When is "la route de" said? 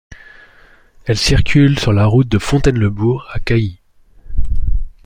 1.93-2.39